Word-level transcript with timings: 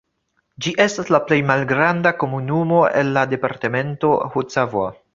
Ĝi 0.65 0.71
estas 0.85 1.11
la 1.15 1.19
plej 1.27 1.37
malgranda 1.51 2.13
komunumo 2.25 2.83
el 3.03 3.15
la 3.19 3.29
departemento 3.37 4.15
Haute-Savoie. 4.27 4.95